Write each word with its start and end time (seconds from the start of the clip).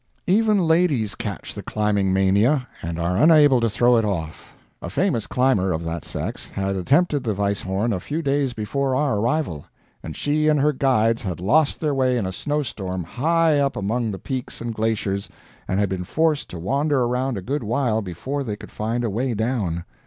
Even 0.25 0.57
ladies 0.57 1.13
catch 1.13 1.53
the 1.53 1.61
climbing 1.61 2.11
mania, 2.11 2.67
and 2.81 2.97
are 2.97 3.17
unable 3.17 3.61
to 3.61 3.69
throw 3.69 3.97
it 3.97 4.03
off. 4.03 4.55
A 4.81 4.89
famous 4.89 5.27
climber, 5.27 5.71
of 5.71 5.83
that 5.83 6.05
sex, 6.05 6.49
had 6.49 6.75
attempted 6.75 7.23
the 7.23 7.35
Weisshorn 7.35 7.93
a 7.93 7.99
few 7.99 8.23
days 8.23 8.53
before 8.53 8.95
our 8.95 9.19
arrival, 9.19 9.65
and 10.01 10.15
she 10.15 10.47
and 10.47 10.59
her 10.59 10.73
guides 10.73 11.21
had 11.21 11.39
lost 11.39 11.79
their 11.79 11.93
way 11.93 12.17
in 12.17 12.25
a 12.25 12.33
snow 12.33 12.63
storm 12.63 13.03
high 13.03 13.59
up 13.59 13.75
among 13.75 14.09
the 14.09 14.17
peaks 14.17 14.59
and 14.59 14.73
glaciers 14.73 15.29
and 15.67 15.87
been 15.87 16.03
forced 16.03 16.49
to 16.49 16.57
wander 16.57 17.03
around 17.03 17.37
a 17.37 17.41
good 17.43 17.61
while 17.63 18.01
before 18.01 18.43
they 18.43 18.55
could 18.55 18.71
find 18.71 19.03
a 19.03 19.09
way 19.11 19.35
down. 19.35 19.85